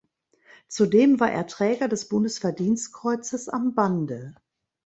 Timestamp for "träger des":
1.45-2.07